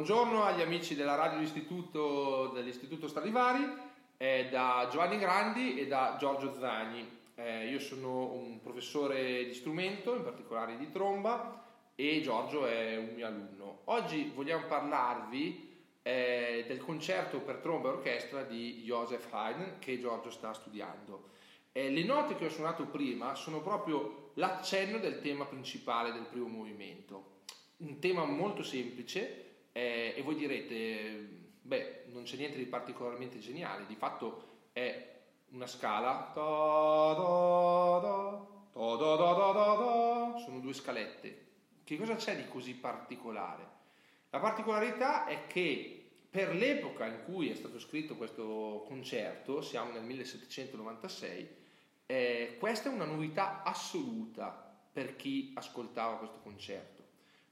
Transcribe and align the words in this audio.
Buongiorno 0.00 0.44
agli 0.44 0.62
amici 0.62 0.94
della 0.94 1.14
radio 1.14 1.36
dell'Istituto, 1.36 2.52
dell'Istituto 2.54 3.06
Stradivari, 3.06 3.70
eh, 4.16 4.48
da 4.50 4.88
Giovanni 4.90 5.18
Grandi 5.18 5.78
e 5.78 5.86
da 5.86 6.16
Giorgio 6.18 6.54
Zagni. 6.58 7.06
Eh, 7.34 7.68
io 7.68 7.78
sono 7.78 8.32
un 8.32 8.62
professore 8.62 9.44
di 9.44 9.52
strumento, 9.52 10.14
in 10.14 10.22
particolare 10.22 10.78
di 10.78 10.90
tromba, 10.90 11.62
e 11.94 12.22
Giorgio 12.22 12.64
è 12.64 12.96
un 12.96 13.10
mio 13.14 13.26
alunno. 13.26 13.80
Oggi 13.84 14.32
vogliamo 14.34 14.64
parlarvi 14.64 15.84
eh, 16.00 16.64
del 16.66 16.78
concerto 16.78 17.40
per 17.40 17.56
tromba 17.56 17.90
e 17.90 17.92
orchestra 17.92 18.42
di 18.42 18.80
Joseph 18.82 19.30
Haydn 19.30 19.80
che 19.80 20.00
Giorgio 20.00 20.30
sta 20.30 20.54
studiando. 20.54 21.28
Eh, 21.72 21.90
le 21.90 22.04
note 22.04 22.36
che 22.36 22.46
ho 22.46 22.50
suonato 22.50 22.86
prima 22.86 23.34
sono 23.34 23.60
proprio 23.60 24.30
l'accenno 24.36 24.96
del 24.96 25.20
tema 25.20 25.44
principale 25.44 26.10
del 26.10 26.24
primo 26.24 26.48
movimento. 26.48 27.42
Un 27.80 27.98
tema 27.98 28.24
molto 28.24 28.62
semplice 28.62 29.48
eh, 29.72 30.14
e 30.16 30.22
voi 30.22 30.34
direte, 30.34 31.28
beh, 31.62 32.04
non 32.06 32.24
c'è 32.24 32.36
niente 32.36 32.56
di 32.58 32.66
particolarmente 32.66 33.38
geniale, 33.38 33.86
di 33.86 33.94
fatto 33.94 34.68
è 34.72 35.18
una 35.50 35.66
scala, 35.66 36.30
sono 40.38 40.60
due 40.60 40.72
scalette. 40.72 41.48
Che 41.84 41.96
cosa 41.96 42.14
c'è 42.14 42.36
di 42.36 42.48
così 42.48 42.74
particolare? 42.74 43.78
La 44.30 44.38
particolarità 44.38 45.26
è 45.26 45.46
che 45.46 45.96
per 46.30 46.54
l'epoca 46.54 47.06
in 47.06 47.24
cui 47.24 47.50
è 47.50 47.54
stato 47.56 47.80
scritto 47.80 48.16
questo 48.16 48.84
concerto, 48.86 49.60
siamo 49.60 49.90
nel 49.92 50.04
1796, 50.04 51.48
eh, 52.06 52.56
questa 52.58 52.90
è 52.90 52.92
una 52.92 53.04
novità 53.04 53.62
assoluta 53.64 54.68
per 54.92 55.16
chi 55.16 55.52
ascoltava 55.54 56.16
questo 56.16 56.38
concerto 56.40 56.99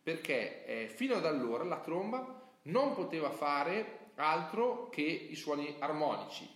perché 0.09 0.65
eh, 0.65 0.89
fino 0.89 1.17
ad 1.17 1.27
allora 1.27 1.65
la 1.65 1.81
tromba 1.81 2.41
non 2.63 2.95
poteva 2.95 3.29
fare 3.29 4.13
altro 4.15 4.89
che 4.89 5.03
i 5.03 5.35
suoni 5.35 5.77
armonici. 5.81 6.49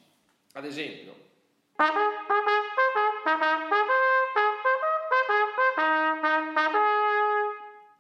Ad 0.55 0.65
esempio, 0.65 1.15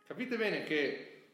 capite 0.06 0.36
bene 0.38 0.64
che 0.64 1.26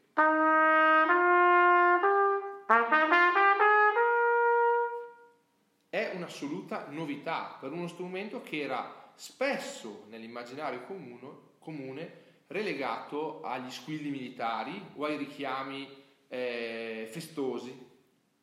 è 5.91 6.11
un'assoluta 6.15 6.87
novità 6.89 7.57
per 7.61 7.71
uno 7.71 7.87
strumento 7.87 8.43
che 8.43 8.63
era 8.63 9.13
spesso 9.15 10.07
nell'immaginario 10.09 10.83
comune, 10.83 11.29
comune 11.61 12.27
relegato 12.49 13.41
agli 13.43 13.71
squilli 13.71 14.11
militari 14.11 14.81
o 14.97 15.05
ai 15.05 15.17
richiami 15.17 15.89
eh, 16.29 17.09
festosi, 17.11 17.87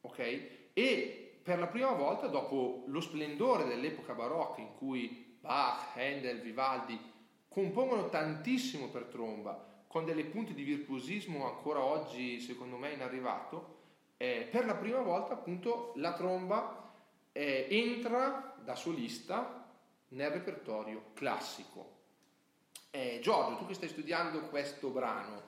ok? 0.02 0.70
E 0.73 1.39
per 1.44 1.59
la 1.59 1.67
prima 1.67 1.92
volta, 1.92 2.28
dopo 2.28 2.84
lo 2.88 3.02
splendore 3.02 3.66
dell'epoca 3.66 4.14
barocca 4.14 4.62
in 4.62 4.75
cui 4.78 5.38
Bach, 5.39 5.95
Handel, 5.95 6.42
Vivaldi 6.42 7.00
compongono 7.47 8.09
tantissimo 8.09 8.89
per 8.89 9.03
tromba, 9.03 9.84
con 9.88 10.06
delle 10.06 10.25
punte 10.25 10.53
di 10.53 10.64
virtuosismo 10.64 11.45
ancora 11.45 11.84
oggi 11.84 12.40
secondo 12.40 12.78
me 12.78 12.92
inarrivato, 12.92 13.73
eh, 14.17 14.47
per 14.50 14.66
la 14.66 14.75
prima 14.75 15.02
volta 15.02 15.34
appunto 15.34 15.94
la 15.95 16.14
tromba 16.14 16.94
eh, 17.31 17.67
entra 17.69 18.56
da 18.64 18.75
solista 18.75 19.69
nel 20.09 20.31
repertorio 20.31 21.12
classico. 21.14 21.95
Eh, 22.96 23.20
Giorgio, 23.22 23.58
tu 23.58 23.66
che 23.66 23.74
stai 23.74 23.90
studiando 23.90 24.40
questo 24.44 24.88
brano, 24.88 25.42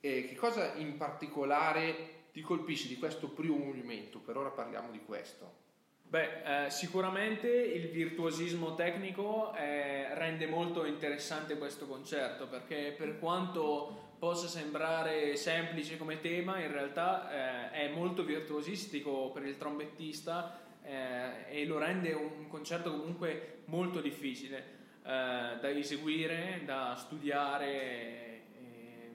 eh, 0.00 0.26
che 0.26 0.34
cosa 0.34 0.72
in 0.76 0.96
particolare 0.96 2.28
ti 2.32 2.40
colpisce 2.40 2.88
di 2.88 2.96
questo 2.96 3.28
primo 3.28 3.58
movimento? 3.58 4.18
Per 4.18 4.34
ora 4.34 4.48
parliamo 4.48 4.90
di 4.90 5.00
questo. 5.04 5.64
Beh, 6.04 6.64
eh, 6.64 6.70
sicuramente 6.70 7.48
il 7.48 7.90
virtuosismo 7.90 8.74
tecnico 8.74 9.54
eh, 9.54 10.14
rende 10.14 10.46
molto 10.46 10.86
interessante 10.86 11.58
questo 11.58 11.86
concerto 11.86 12.46
perché 12.46 12.94
per 12.96 13.18
quanto 13.18 14.14
possa 14.18 14.48
sembrare 14.48 15.36
semplice 15.36 15.98
come 15.98 16.20
tema, 16.20 16.60
in 16.60 16.72
realtà 16.72 17.72
eh, 17.72 17.88
è 17.88 17.88
molto 17.90 18.24
virtuosistico 18.24 19.32
per 19.32 19.44
il 19.44 19.58
trombettista 19.58 20.60
eh, 20.82 21.44
e 21.60 21.66
lo 21.66 21.76
rende 21.76 22.14
un 22.14 22.48
concerto 22.48 22.90
comunque 22.90 23.64
molto 23.66 24.00
difficile. 24.00 24.76
Eh, 25.06 25.58
da 25.60 25.70
eseguire, 25.70 26.62
da 26.64 26.96
studiare, 26.96 28.40
eh, 28.60 29.10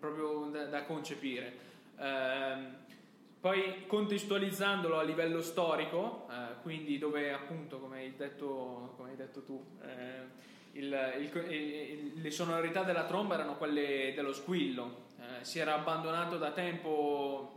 proprio 0.00 0.48
da, 0.50 0.64
da 0.64 0.82
concepire. 0.82 1.52
Eh, 1.96 2.88
poi 3.38 3.86
contestualizzandolo 3.86 4.98
a 4.98 5.04
livello 5.04 5.42
storico, 5.42 6.26
eh, 6.28 6.60
quindi 6.62 6.98
dove 6.98 7.32
appunto, 7.32 7.78
come 7.78 7.98
hai 7.98 8.16
detto, 8.16 8.94
come 8.96 9.10
hai 9.10 9.16
detto 9.16 9.44
tu, 9.44 9.64
eh, 9.80 10.48
il, 10.72 10.86
il, 11.20 11.52
il, 11.52 12.12
le 12.20 12.30
sonorità 12.32 12.82
della 12.82 13.04
tromba 13.04 13.34
erano 13.34 13.56
quelle 13.58 14.12
dello 14.12 14.32
squillo, 14.32 15.06
si 15.42 15.60
era 15.60 15.74
abbandonato 15.74 16.36
da 16.36 16.50
tempo, 16.50 17.54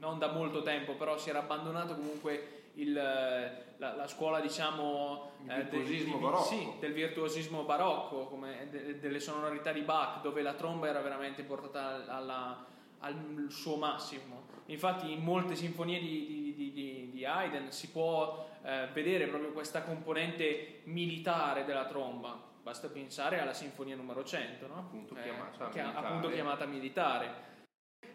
non 0.00 0.18
da 0.18 0.30
molto 0.30 0.62
tempo, 0.62 0.92
però 0.92 1.16
si 1.16 1.30
era 1.30 1.38
abbandonato 1.38 1.94
comunque 1.94 2.63
il, 2.74 2.92
la, 2.92 3.94
la, 3.94 4.06
scuola 4.06 4.40
diciamo 4.40 5.32
eh, 5.46 5.64
del, 5.66 5.84
di, 5.84 5.98
sì, 6.44 6.72
del, 6.80 6.92
virtuosismo 6.92 7.62
barocco 7.62 8.26
come 8.26 8.68
de, 8.70 8.98
delle 8.98 9.20
sonorità 9.20 9.72
di 9.72 9.82
Bach 9.82 10.22
dove 10.22 10.42
la 10.42 10.54
tromba 10.54 10.88
era 10.88 11.00
veramente 11.00 11.42
portata 11.42 12.04
alla, 12.12 12.66
al 13.00 13.46
suo 13.48 13.76
massimo 13.76 14.46
infatti 14.66 15.12
in 15.12 15.22
molte 15.22 15.54
sinfonie 15.54 16.00
di, 16.00 16.54
di, 16.56 16.72
di, 16.72 17.10
di 17.12 17.24
Haydn 17.24 17.70
si 17.70 17.90
può 17.90 18.48
eh, 18.64 18.88
vedere 18.92 19.28
proprio 19.28 19.52
questa 19.52 19.82
componente 19.82 20.80
militare 20.84 21.64
della 21.64 21.84
tromba 21.84 22.52
basta 22.62 22.88
pensare 22.88 23.40
alla 23.40 23.52
sinfonia 23.52 23.94
numero 23.94 24.24
100 24.24 24.66
no? 24.66 24.78
appunto, 24.78 25.14
eh, 25.16 25.22
chiamata, 25.22 25.68
che, 25.68 25.80
militare. 25.80 26.06
appunto 26.06 26.30
chiamata 26.30 26.66
militare 26.66 27.34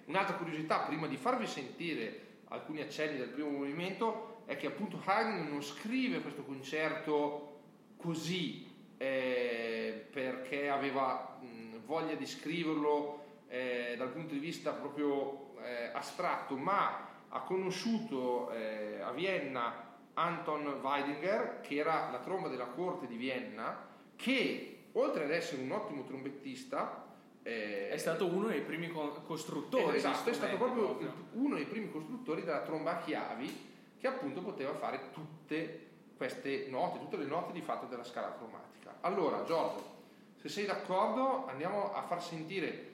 un'altra 0.05 0.35
curiosità 0.35 0.79
prima 0.79 1.07
di 1.07 1.15
farvi 1.15 1.47
sentire 1.47 2.27
alcuni 2.49 2.81
accenni 2.81 3.17
del 3.17 3.29
primo 3.29 3.49
movimento 3.49 4.28
è 4.49 4.57
che 4.57 4.65
appunto 4.65 4.99
Haydn 5.05 5.47
non 5.47 5.61
scrive 5.61 6.21
questo 6.21 6.41
concerto 6.41 7.59
così 7.97 8.67
eh, 8.97 10.07
perché 10.11 10.69
aveva 10.69 11.37
mh, 11.39 11.85
voglia 11.85 12.15
di 12.15 12.25
scriverlo 12.25 13.25
eh, 13.47 13.93
dal 13.95 14.09
punto 14.09 14.33
di 14.33 14.39
vista 14.39 14.71
proprio 14.71 15.53
eh, 15.61 15.91
astratto, 15.93 16.57
ma 16.57 17.09
ha 17.29 17.41
conosciuto 17.41 18.49
eh, 18.49 18.99
a 19.01 19.11
Vienna 19.11 19.97
Anton 20.15 20.65
Weidinger, 20.81 21.59
che 21.61 21.75
era 21.75 22.09
la 22.09 22.17
tromba 22.17 22.47
della 22.47 22.65
corte 22.65 23.05
di 23.05 23.17
Vienna, 23.17 23.87
che 24.15 24.85
oltre 24.93 25.25
ad 25.25 25.31
essere 25.31 25.61
un 25.61 25.69
ottimo 25.69 26.05
trombettista, 26.05 27.05
eh, 27.43 27.89
è 27.89 27.97
stato 27.97 28.25
uno 28.25 28.47
dei 28.47 28.61
primi 28.61 28.89
costruttori. 28.89 29.97
esatto, 29.97 30.31
è 30.31 30.33
stato 30.33 30.57
proprio, 30.57 30.95
proprio 30.95 31.13
uno 31.33 31.53
dei 31.53 31.65
primi 31.65 31.91
costruttori 31.91 32.41
della 32.41 32.63
tromba 32.63 32.97
a 32.97 33.03
chiavi 33.03 33.67
che 33.99 34.07
appunto 34.07 34.41
poteva 34.41 34.73
fare 34.73 35.11
tutte 35.11 35.87
queste 36.15 36.67
note, 36.69 36.99
tutte 36.99 37.17
le 37.17 37.25
note 37.25 37.51
di 37.51 37.61
fatto 37.61 37.85
della 37.85 38.03
scala 38.03 38.33
cromatica. 38.35 38.97
Allora, 39.01 39.43
Giorgio, 39.43 39.97
se 40.35 40.49
sei 40.49 40.65
d'accordo, 40.65 41.45
andiamo 41.47 41.93
a 41.93 42.01
far 42.03 42.23
sentire 42.23 42.87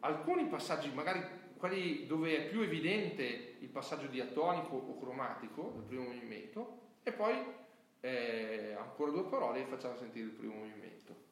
alcuni 0.00 0.46
passaggi, 0.46 0.90
magari 0.92 1.40
quelli 1.56 2.06
dove 2.06 2.36
è 2.36 2.48
più 2.48 2.60
evidente 2.62 3.56
il 3.58 3.68
passaggio 3.68 4.06
diatonico 4.06 4.74
o 4.76 4.98
cromatico 4.98 5.72
del 5.74 5.82
primo 5.84 6.04
movimento, 6.04 6.78
e 7.02 7.12
poi 7.12 7.34
eh, 8.00 8.76
ancora 8.78 9.10
due 9.10 9.24
parole 9.24 9.60
e 9.60 9.66
facciamo 9.66 9.96
sentire 9.96 10.26
il 10.26 10.32
primo 10.32 10.54
movimento. 10.54 11.30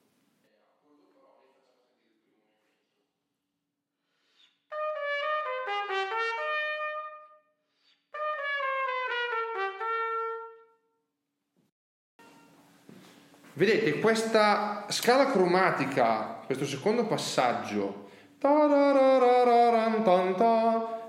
Vedete, 13.60 13.98
questa 13.98 14.86
scala 14.88 15.26
cromatica, 15.26 16.40
questo 16.46 16.64
secondo 16.64 17.04
passaggio, 17.04 18.08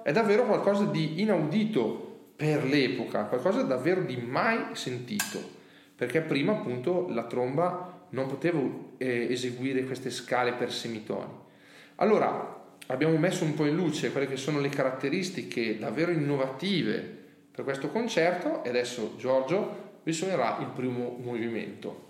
è 0.04 0.12
davvero 0.12 0.46
qualcosa 0.46 0.84
di 0.84 1.22
inaudito 1.22 2.34
per 2.36 2.66
l'epoca, 2.66 3.24
qualcosa 3.24 3.62
davvero 3.62 4.02
di 4.02 4.18
mai 4.18 4.76
sentito, 4.76 5.42
perché 5.96 6.20
prima 6.20 6.52
appunto 6.52 7.08
la 7.08 7.24
tromba 7.24 8.08
non 8.10 8.28
poteva 8.28 8.60
eh, 8.98 9.28
eseguire 9.32 9.86
queste 9.86 10.10
scale 10.10 10.52
per 10.52 10.74
semitoni. 10.74 11.32
Allora, 11.96 12.66
abbiamo 12.88 13.16
messo 13.16 13.46
un 13.46 13.54
po' 13.54 13.66
in 13.66 13.78
luce 13.78 14.12
quelle 14.12 14.28
che 14.28 14.36
sono 14.36 14.60
le 14.60 14.68
caratteristiche 14.68 15.80
davvero 15.80 16.12
innovative 16.12 17.00
per 17.50 17.64
questo 17.64 17.88
concerto 17.88 18.62
e 18.66 18.68
adesso 18.68 19.16
Giorgio 19.16 20.00
vi 20.04 20.12
suonerà 20.12 20.58
il 20.60 20.68
primo 20.68 21.18
movimento. 21.18 22.10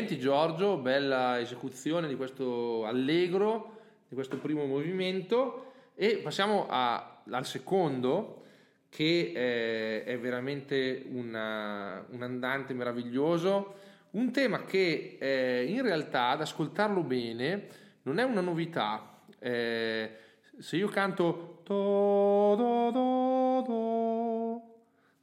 Complimenti 0.00 0.18
Giorgio, 0.18 0.78
bella 0.78 1.38
esecuzione 1.40 2.08
di 2.08 2.16
questo 2.16 2.86
allegro, 2.86 3.80
di 4.08 4.14
questo 4.14 4.38
primo 4.38 4.64
movimento 4.64 5.72
e 5.94 6.20
passiamo 6.22 6.66
a, 6.70 7.20
al 7.28 7.44
secondo 7.44 8.44
che 8.88 9.32
è, 9.34 10.10
è 10.10 10.18
veramente 10.18 11.04
una, 11.10 12.02
un 12.12 12.22
andante 12.22 12.72
meraviglioso, 12.72 13.74
un 14.12 14.32
tema 14.32 14.64
che 14.64 15.18
eh, 15.20 15.66
in 15.68 15.82
realtà 15.82 16.28
ad 16.28 16.40
ascoltarlo 16.40 17.02
bene 17.02 17.66
non 18.04 18.18
è 18.18 18.22
una 18.22 18.40
novità. 18.40 19.20
Eh, 19.38 20.16
se 20.58 20.76
io 20.76 20.88
canto 20.88 21.60
do, 21.62 22.54
do, 22.56 22.90
do, 22.90 23.64
do 23.66 24.70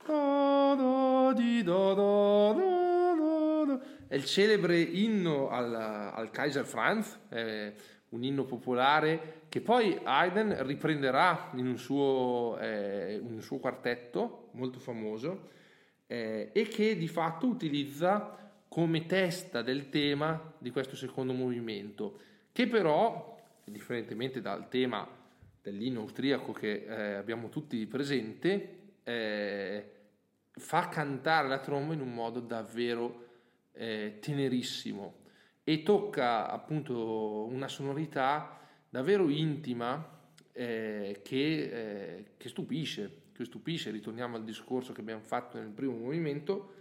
do, 0.06 0.76
do, 0.78 1.64
do, 1.64 1.96
do, 1.96 2.67
è 4.08 4.16
il 4.16 4.26
celebre 4.26 4.80
inno 4.80 5.50
al, 5.50 5.74
al 5.74 6.30
Kaiser 6.32 6.66
Franz, 6.66 7.20
eh, 7.30 7.74
un 8.10 8.24
inno 8.24 8.46
popolare 8.46 9.46
che 9.50 9.62
poi 9.62 10.00
Haydn 10.02 10.66
riprenderà 10.66 11.52
in 11.56 11.68
un 11.68 11.78
suo, 11.78 12.58
eh, 12.60 13.20
un 13.22 13.42
suo 13.42 13.58
quartetto 13.58 14.50
molto 14.52 14.80
famoso 14.80 15.50
eh, 16.08 16.50
e 16.54 16.68
che 16.68 16.98
di 16.98 17.08
fatto 17.08 17.48
utilizza 17.48 18.36
come 18.68 19.06
testa 19.06 19.62
del 19.62 19.90
tema 19.90 20.54
di 20.58 20.72
questo 20.72 20.96
secondo 20.96 21.34
movimento, 21.34 22.20
che 22.52 22.68
però, 22.68 23.38
differentemente 23.64 24.40
dal 24.40 24.70
tema 24.70 25.08
dell'inno 25.62 26.02
austriaco 26.02 26.54
che 26.54 26.86
eh, 26.88 27.14
abbiamo 27.16 27.50
tutti 27.50 27.86
presente, 27.88 28.76
eh, 29.04 29.92
fa 30.52 30.88
cantare 30.88 31.48
la 31.48 31.60
tromba 31.60 31.94
in 31.94 32.02
un 32.02 32.14
modo 32.14 32.40
davvero 32.40 33.27
eh, 33.78 34.18
tenerissimo. 34.20 35.26
E 35.64 35.84
tocca 35.84 36.50
appunto 36.50 37.46
una 37.46 37.68
sonorità 37.68 38.60
davvero 38.90 39.30
intima 39.30 40.16
eh, 40.54 41.20
che, 41.24 41.36
eh, 41.36 42.26
che, 42.38 42.50
stupisce, 42.50 43.22
che 43.34 43.46
stupisce, 43.46 43.92
ritorniamo 43.92 44.38
al 44.38 44.44
discorso 44.44 44.94
che 44.94 45.02
abbiamo 45.02 45.22
fatto 45.22 45.58
nel 45.58 45.70
primo 45.70 45.96
movimento, 45.96 46.74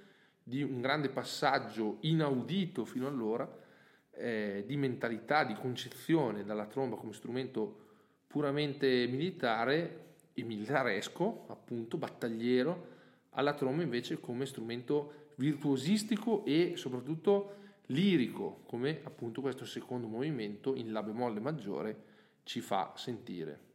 di 0.42 0.62
un 0.62 0.80
grande 0.80 1.08
passaggio 1.08 1.98
inaudito 2.02 2.84
fino 2.84 3.08
allora, 3.08 3.64
eh, 4.12 4.64
di 4.66 4.76
mentalità, 4.76 5.44
di 5.44 5.54
concezione 5.54 6.44
dalla 6.44 6.66
tromba 6.66 6.96
come 6.96 7.12
strumento 7.12 7.84
puramente 8.26 9.06
militare 9.08 10.14
e 10.32 10.42
militaresco, 10.44 11.46
appunto, 11.48 11.96
battagliero, 11.96 12.94
alla 13.30 13.54
tromba 13.54 13.82
invece 13.82 14.20
come 14.20 14.46
strumento 14.46 15.25
virtuosistico 15.36 16.44
e 16.44 16.74
soprattutto 16.76 17.54
lirico, 17.86 18.62
come 18.66 19.00
appunto 19.04 19.40
questo 19.40 19.64
secondo 19.64 20.08
movimento 20.08 20.74
in 20.74 20.92
La 20.92 21.02
bemolle 21.02 21.40
maggiore 21.40 22.04
ci 22.44 22.60
fa 22.60 22.92
sentire. 22.96 23.65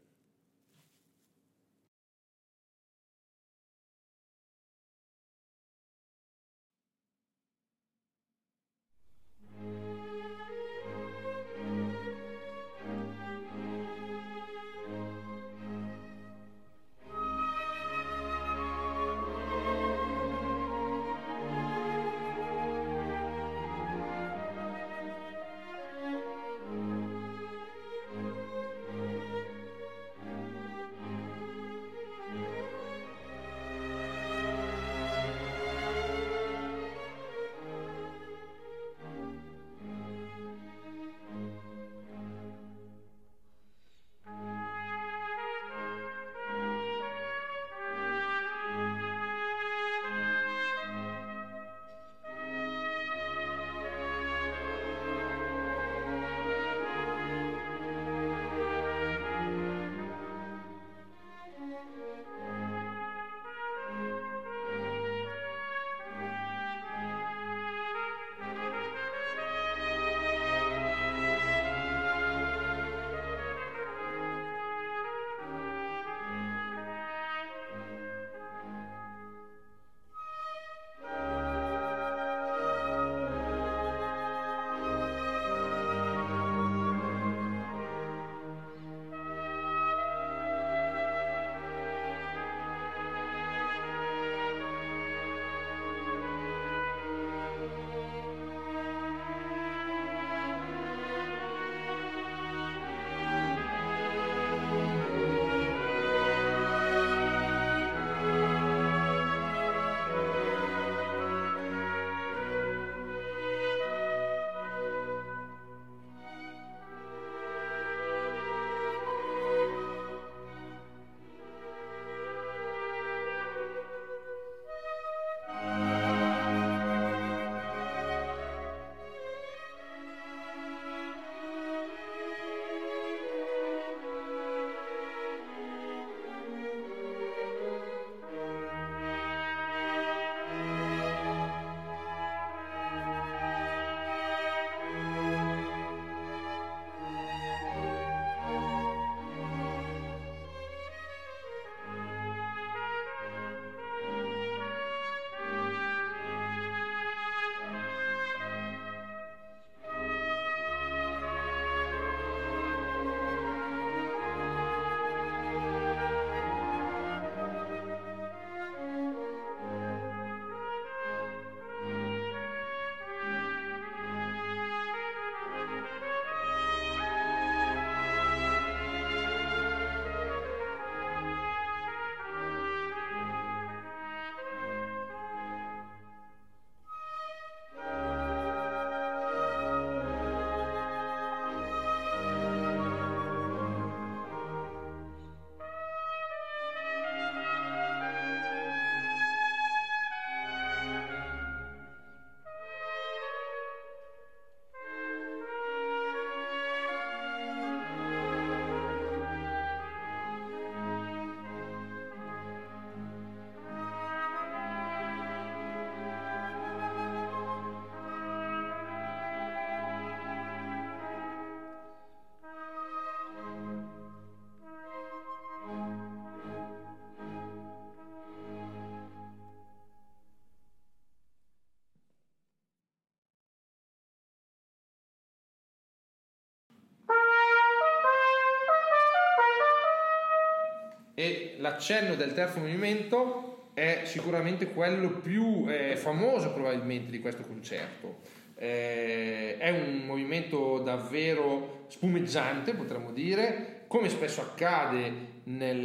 L'accenno 241.61 242.15
del 242.15 242.33
terzo 242.33 242.59
movimento 242.59 243.69
è 243.73 244.01
sicuramente 244.03 244.71
quello 244.71 245.09
più 245.19 245.65
eh, 245.69 245.95
famoso 245.95 246.51
probabilmente 246.51 247.09
di 247.09 247.19
questo 247.19 247.43
concerto. 247.43 248.19
Eh, 248.55 249.57
è 249.57 249.69
un 249.69 250.03
movimento 250.05 250.79
davvero 250.79 251.85
spumeggiante, 251.87 252.73
potremmo 252.73 253.11
dire, 253.11 253.85
come 253.87 254.09
spesso 254.09 254.41
accade 254.41 255.29
nel, 255.45 255.79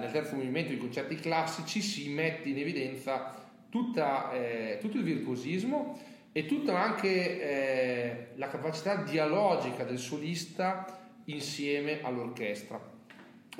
nel 0.00 0.10
terzo 0.10 0.34
movimento 0.34 0.70
di 0.70 0.78
concerti 0.78 1.16
classici, 1.16 1.80
si 1.80 2.08
mette 2.08 2.48
in 2.48 2.58
evidenza 2.58 3.34
tutta, 3.68 4.32
eh, 4.32 4.78
tutto 4.80 4.96
il 4.96 5.04
virtuosismo 5.04 5.98
e 6.32 6.46
tutta 6.46 6.78
anche 6.78 7.40
eh, 7.40 8.26
la 8.36 8.48
capacità 8.48 8.96
dialogica 8.96 9.84
del 9.84 9.98
solista 9.98 11.00
insieme 11.26 12.00
all'orchestra. 12.02 12.95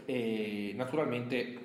E 0.04 0.72
naturalmente 0.74 1.58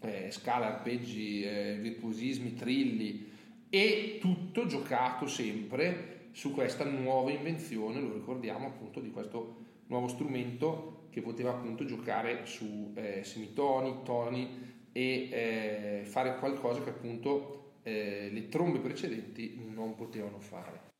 eh, 0.00 0.30
scala, 0.30 0.66
arpeggi, 0.66 1.42
eh, 1.42 1.78
virtuosismi, 1.80 2.54
trilli 2.54 3.30
e 3.68 4.18
tutto 4.20 4.66
giocato 4.66 5.26
sempre 5.26 6.28
su 6.32 6.52
questa 6.52 6.84
nuova 6.84 7.30
invenzione, 7.30 8.00
lo 8.00 8.12
ricordiamo 8.12 8.66
appunto, 8.66 9.00
di 9.00 9.10
questo 9.10 9.56
nuovo 9.86 10.08
strumento 10.08 11.06
che 11.10 11.20
poteva 11.20 11.50
appunto 11.50 11.84
giocare 11.84 12.46
su 12.46 12.92
eh, 12.94 13.22
semitoni, 13.22 14.00
toni 14.02 14.70
e 14.92 15.28
eh, 15.30 16.04
fare 16.04 16.36
qualcosa 16.38 16.82
che 16.82 16.90
appunto 16.90 17.76
eh, 17.82 18.28
le 18.32 18.48
trombe 18.48 18.78
precedenti 18.78 19.60
non 19.72 19.94
potevano 19.94 20.38
fare. 20.38 20.91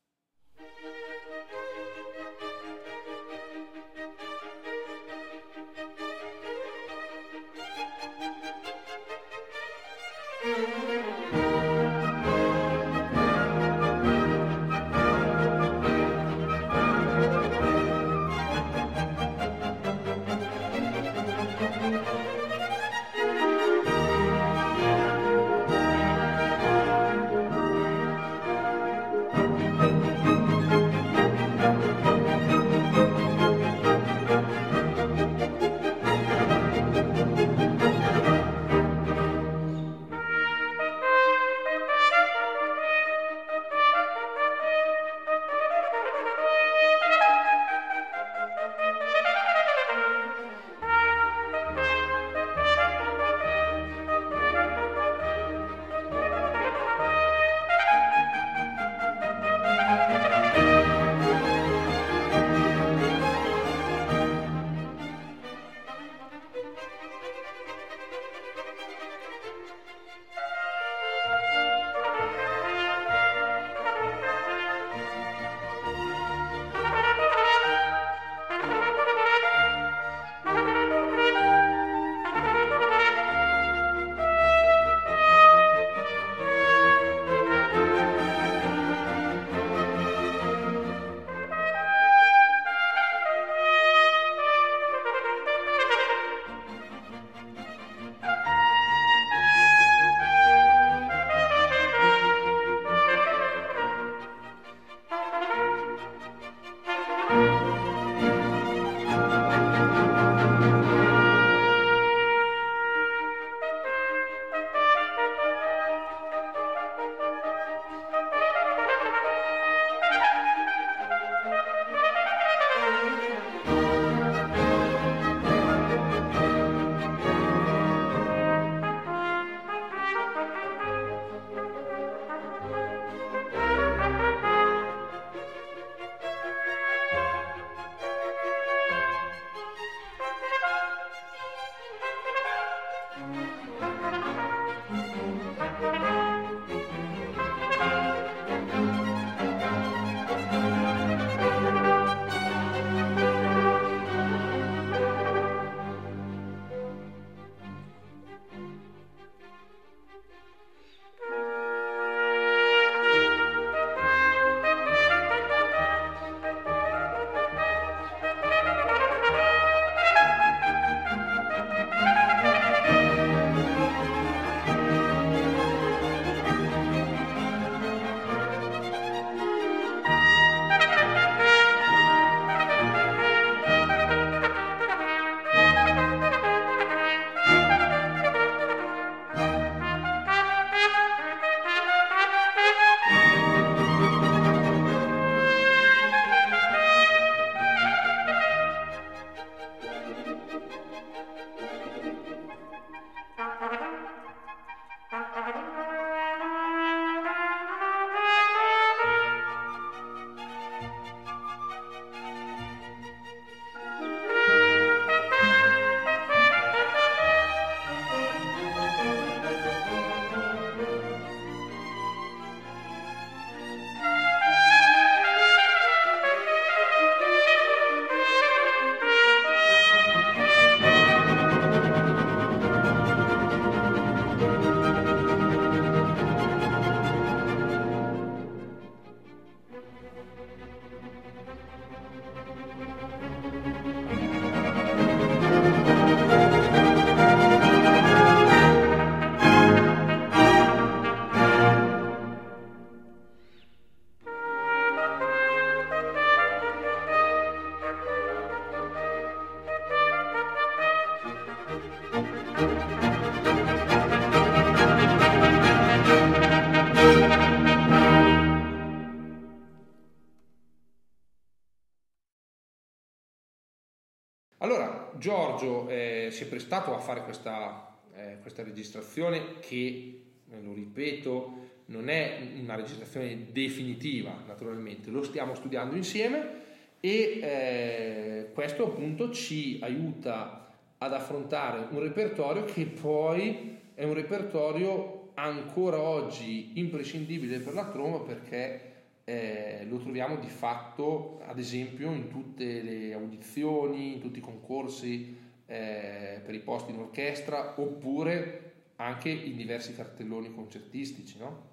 Giorgio 275.23 275.87
eh, 275.87 276.27
si 276.31 276.43
è 276.43 276.47
prestato 276.47 276.93
a 276.93 276.99
fare 276.99 277.23
questa, 277.23 277.95
eh, 278.13 278.39
questa 278.41 278.61
registrazione 278.61 279.59
che, 279.61 280.21
lo 280.61 280.73
ripeto, 280.73 281.53
non 281.85 282.09
è 282.09 282.39
una 282.59 282.75
registrazione 282.75 283.47
definitiva, 283.53 284.43
naturalmente, 284.45 285.11
lo 285.11 285.23
stiamo 285.23 285.55
studiando 285.55 285.95
insieme 285.95 286.61
e 286.99 287.39
eh, 287.41 288.49
questo 288.53 288.87
appunto 288.87 289.31
ci 289.31 289.79
aiuta 289.81 290.73
ad 290.97 291.13
affrontare 291.13 291.87
un 291.91 292.01
repertorio 292.01 292.65
che 292.65 292.83
poi 292.83 293.77
è 293.93 294.03
un 294.03 294.15
repertorio 294.15 295.31
ancora 295.35 296.01
oggi 296.01 296.71
imprescindibile 296.73 297.59
per 297.59 297.73
la 297.73 297.85
tromba 297.85 298.19
perché 298.19 298.92
eh, 299.25 299.85
lo 299.87 299.97
troviamo 299.97 300.35
di 300.37 300.49
fatto 300.49 301.39
ad 301.45 301.57
esempio 301.59 302.11
in 302.11 302.29
tutte 302.29 302.81
le 302.81 303.13
audizioni, 303.13 304.13
in 304.13 304.21
tutti 304.21 304.39
i 304.39 304.41
concorsi 304.41 305.37
eh, 305.65 306.41
per 306.43 306.53
i 306.53 306.59
posti 306.59 306.91
in 306.91 306.99
orchestra 306.99 307.79
oppure 307.79 308.71
anche 308.97 309.29
in 309.29 309.55
diversi 309.55 309.95
cartelloni 309.95 310.53
concertistici. 310.53 311.37
No? 311.37 311.71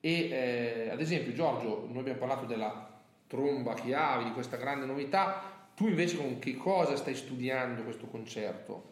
E 0.00 0.28
eh, 0.30 0.90
ad 0.90 1.00
esempio 1.00 1.32
Giorgio, 1.32 1.86
noi 1.88 2.00
abbiamo 2.00 2.18
parlato 2.18 2.46
della 2.46 2.88
tromba 3.26 3.74
chiavi, 3.74 4.24
di 4.24 4.32
questa 4.32 4.56
grande 4.56 4.86
novità, 4.86 5.68
tu 5.74 5.86
invece 5.86 6.16
con 6.16 6.38
che 6.38 6.56
cosa 6.56 6.96
stai 6.96 7.14
studiando 7.14 7.82
questo 7.82 8.06
concerto? 8.06 8.88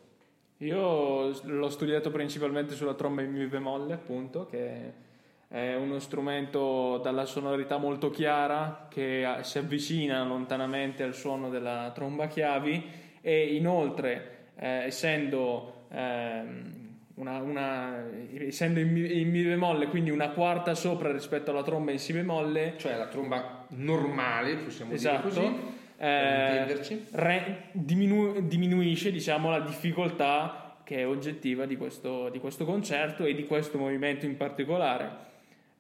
Io 0.58 1.30
l'ho 1.42 1.70
studiato 1.70 2.10
principalmente 2.10 2.74
sulla 2.74 2.94
tromba 2.94 3.22
in 3.22 3.32
mi 3.32 3.46
bemolle, 3.46 3.92
appunto, 3.92 4.46
che 4.46 4.92
è 5.48 5.74
uno 5.74 5.98
strumento 5.98 6.98
dalla 6.98 7.24
sonorità 7.24 7.78
molto 7.78 8.10
chiara 8.10 8.86
che 8.90 9.26
si 9.42 9.56
avvicina 9.56 10.22
lontanamente 10.22 11.02
al 11.02 11.14
suono 11.14 11.48
della 11.48 11.90
tromba 11.94 12.26
chiavi 12.26 12.84
e 13.22 13.54
inoltre, 13.54 14.50
eh, 14.56 14.84
essendo 14.84 15.86
eh, 15.90 16.42
una, 17.14 17.38
una, 17.38 18.04
essendo 18.38 18.78
in 18.78 18.92
mi, 18.92 19.20
in 19.20 19.30
mi, 19.30 19.42
bemolle, 19.42 19.86
quindi 19.86 20.10
una 20.10 20.28
quarta 20.30 20.74
sopra 20.74 21.10
rispetto 21.10 21.50
alla 21.50 21.62
tromba 21.62 21.92
in 21.92 21.98
si 21.98 22.12
bemolle, 22.12 22.74
cioè 22.76 22.96
la 22.96 23.06
tromba 23.06 23.64
normale, 23.68 24.56
possiamo 24.56 24.92
esatto, 24.92 25.28
dire 25.28 25.40
così. 25.40 25.76
Eh, 26.00 27.06
re, 27.12 27.62
diminu, 27.72 28.46
diminuisce 28.46 29.10
diciamo, 29.10 29.50
la 29.50 29.60
difficoltà 29.60 30.76
che 30.84 30.98
è 30.98 31.06
oggettiva 31.06 31.66
di 31.66 31.76
questo, 31.76 32.28
di 32.28 32.38
questo 32.38 32.64
concerto 32.64 33.24
e 33.24 33.34
di 33.34 33.46
questo 33.46 33.78
movimento 33.78 34.26
in 34.26 34.36
particolare. 34.36 35.27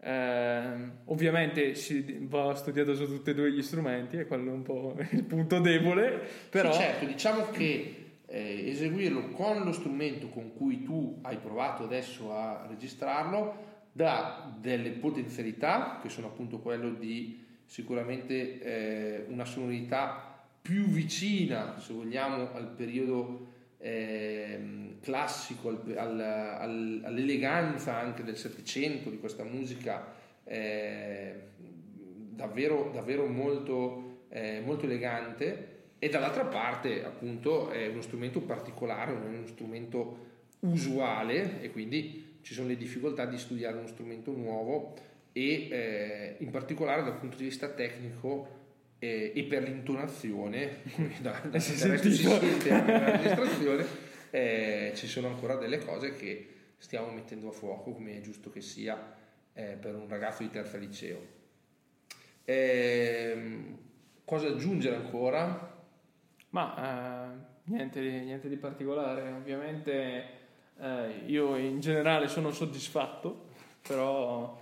Eh, 0.00 0.90
ovviamente 1.06 1.74
si 1.74 2.18
va 2.22 2.54
studiato 2.54 2.94
su 2.94 3.06
tutti 3.06 3.30
e 3.30 3.34
due 3.34 3.52
gli 3.52 3.62
strumenti, 3.62 4.16
è 4.16 4.26
quello 4.26 4.52
un 4.52 4.62
po' 4.62 4.96
il 5.10 5.24
punto 5.24 5.58
debole. 5.60 6.20
Però... 6.50 6.72
Sì, 6.72 6.78
certo, 6.78 7.04
diciamo 7.04 7.50
che 7.50 7.98
eh, 8.26 8.70
eseguirlo 8.70 9.30
con 9.30 9.64
lo 9.64 9.72
strumento 9.72 10.28
con 10.28 10.52
cui 10.54 10.82
tu 10.82 11.18
hai 11.22 11.38
provato 11.38 11.84
adesso 11.84 12.32
a 12.32 12.66
registrarlo 12.68 13.66
dà 13.90 14.54
delle 14.60 14.90
potenzialità 14.90 15.98
che 16.02 16.10
sono 16.10 16.26
appunto 16.26 16.58
quello 16.58 16.90
di 16.90 17.44
sicuramente 17.64 18.60
eh, 18.60 19.24
una 19.28 19.46
sonorità 19.46 20.44
più 20.60 20.84
vicina 20.84 21.78
se 21.78 21.94
vogliamo 21.94 22.52
al 22.52 22.68
periodo 22.76 23.56
eh, 23.78 24.96
classico 25.00 25.68
al, 25.68 25.94
al, 25.96 26.20
al, 26.20 27.02
all'eleganza 27.04 27.96
anche 27.96 28.24
del 28.24 28.36
Settecento 28.36 29.10
di 29.10 29.18
questa 29.18 29.44
musica 29.44 30.14
eh, 30.44 31.34
davvero, 32.30 32.90
davvero 32.92 33.26
molto, 33.26 34.24
eh, 34.28 34.60
molto 34.64 34.84
elegante. 34.84 35.76
E 36.00 36.08
dall'altra 36.08 36.44
parte 36.44 37.04
appunto 37.04 37.70
è 37.70 37.88
uno 37.88 38.02
strumento 38.02 38.40
particolare, 38.40 39.12
non 39.12 39.34
è 39.34 39.38
uno 39.38 39.46
strumento 39.46 40.26
usuale 40.60 41.60
e 41.60 41.70
quindi 41.70 42.38
ci 42.42 42.54
sono 42.54 42.68
le 42.68 42.76
difficoltà 42.76 43.26
di 43.26 43.36
studiare 43.36 43.76
uno 43.76 43.88
strumento 43.88 44.30
nuovo 44.30 44.94
e 45.32 45.68
eh, 45.70 46.36
in 46.38 46.50
particolare 46.50 47.02
dal 47.02 47.18
punto 47.18 47.36
di 47.36 47.44
vista 47.44 47.68
tecnico 47.68 48.57
eh, 48.98 49.32
e 49.34 49.44
per 49.44 49.62
l'intonazione, 49.62 50.82
da, 51.20 51.40
da, 51.40 51.58
si 51.58 51.76
sente 51.76 52.70
nell'amministrazione, 52.70 53.86
eh, 54.30 54.92
ci 54.94 55.06
sono 55.06 55.28
ancora 55.28 55.56
delle 55.56 55.78
cose 55.78 56.14
che 56.14 56.48
stiamo 56.78 57.10
mettendo 57.10 57.48
a 57.48 57.52
fuoco 57.52 57.92
come 57.92 58.18
è 58.18 58.20
giusto 58.20 58.50
che 58.50 58.60
sia 58.60 59.16
eh, 59.52 59.76
per 59.80 59.94
un 59.94 60.08
ragazzo 60.08 60.42
di 60.42 60.50
terza 60.50 60.78
liceo. 60.78 61.36
Ehm, 62.44 63.78
cosa 64.24 64.48
aggiungere 64.48 64.96
ancora? 64.96 65.76
Ma 66.50 67.32
eh, 67.32 67.36
niente, 67.64 68.00
niente, 68.00 68.48
di 68.48 68.56
particolare, 68.56 69.30
ovviamente 69.32 70.24
eh, 70.80 71.22
io 71.26 71.56
in 71.56 71.80
generale 71.80 72.28
sono 72.28 72.52
soddisfatto, 72.52 73.48
però 73.86 74.58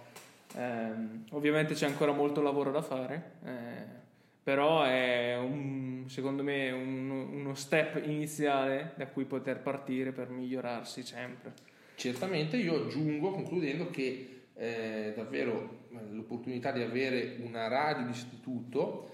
ehm, 0.55 1.27
ovviamente 1.31 1.75
c'è 1.75 1.87
ancora 1.87 2.13
molto 2.13 2.43
lavoro 2.43 2.73
da 2.73 2.83
fare, 2.83 3.33
eh, 3.45 4.05
però 4.47 4.85
è 4.85 5.37
un, 5.37 6.05
secondo 6.07 6.45
me 6.45 6.71
un, 6.71 7.11
uno 7.11 7.55
step 7.57 8.01
iniziale 8.05 8.93
da 8.95 9.09
cui 9.09 9.25
poter 9.25 9.59
partire 9.59 10.13
per 10.13 10.29
migliorarsi 10.29 11.03
sempre. 11.03 11.53
Certamente 11.97 12.57
io 12.57 12.85
aggiungo, 12.85 13.33
concludendo, 13.33 13.91
che 13.91 14.45
eh, 14.55 15.13
davvero 15.17 15.89
l'opportunità 16.13 16.71
di 16.71 16.81
avere 16.81 17.39
una 17.41 17.67
radio 17.67 18.07
d'istituto 18.07 19.11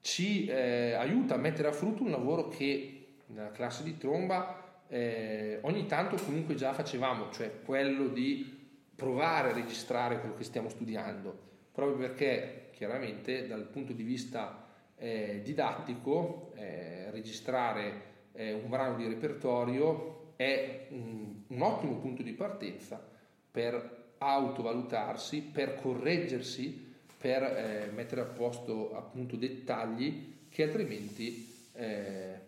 ci 0.00 0.46
eh, 0.46 0.92
aiuta 0.92 1.34
a 1.34 1.36
mettere 1.36 1.68
a 1.68 1.72
frutto 1.72 2.02
un 2.02 2.10
lavoro 2.10 2.48
che 2.48 3.16
nella 3.26 3.50
classe 3.50 3.82
di 3.82 3.98
tromba 3.98 4.82
eh, 4.88 5.58
ogni 5.60 5.84
tanto 5.84 6.16
comunque 6.16 6.54
già 6.54 6.72
facevamo, 6.72 7.30
cioè 7.32 7.60
quello 7.66 8.08
di 8.08 8.58
provare 8.96 9.50
a 9.50 9.52
registrare 9.52 10.20
quello 10.20 10.36
che 10.36 10.44
stiamo 10.44 10.70
studiando, 10.70 11.38
proprio 11.70 11.98
perché 11.98 12.70
chiaramente 12.72 13.46
dal 13.46 13.66
punto 13.66 13.92
di 13.92 14.04
vista 14.04 14.68
eh, 15.00 15.40
didattico 15.42 16.52
eh, 16.54 17.10
registrare 17.10 18.08
eh, 18.32 18.52
un 18.52 18.68
brano 18.68 18.96
di 18.96 19.08
repertorio 19.08 20.34
è 20.36 20.88
un, 20.90 21.42
un 21.48 21.62
ottimo 21.62 21.96
punto 21.96 22.22
di 22.22 22.32
partenza 22.32 23.02
per 23.50 24.14
autovalutarsi, 24.18 25.40
per 25.40 25.74
correggersi 25.74 26.88
per 27.16 27.42
eh, 27.42 27.90
mettere 27.92 28.22
a 28.22 28.24
posto 28.24 28.94
appunto 28.96 29.36
dettagli 29.36 30.48
che 30.48 30.62
altrimenti 30.62 31.54
eh, 31.72 32.40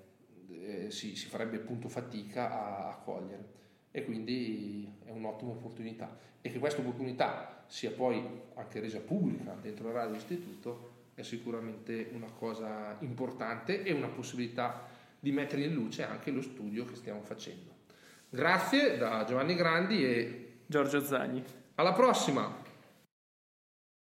eh, 0.49 0.91
si, 0.91 1.15
si, 1.15 1.27
farebbe 1.27 1.57
appunto 1.57 1.88
fatica 1.88 2.51
a, 2.51 2.88
a, 2.88 2.97
cogliere. 2.97 3.61
E 3.91 4.05
quindi 4.05 4.91
è 5.05 5.11
un'ottima 5.11 5.51
opportunità. 5.51 6.19
E 6.41 6.51
che 6.51 6.59
questa 6.59 6.81
opportunità 6.81 7.65
sia 7.67 7.91
poi 7.91 8.25
anche 8.55 8.81
resa 8.81 9.01
pubblica 9.01 9.55
dentro 9.61 9.93
la 9.93 10.01
radio 10.01 10.17
istituto 10.17 10.91
è 11.14 11.22
sicuramente 11.22 12.11
una 12.12 12.31
cosa 12.31 12.96
importante 13.01 13.83
e 13.83 13.92
una 13.92 14.09
possibilità 14.09 14.88
di 15.18 15.31
mettere 15.31 15.62
in 15.62 15.75
luce 15.75 16.05
anche 16.05 16.31
lo 16.31 16.42
studio 16.42 16.85
che 16.85 16.94
stiamo 16.94 17.22
facendo. 17.22 17.70
Grazie 18.29 18.96
da 18.96 19.25
Giovanni 19.25 19.55
Grandi 19.55 20.05
e 20.05 20.53
Giorgio 20.66 21.05
Zagni. 21.05 21.44
Alla 21.75 21.92
prossima! 21.92 22.62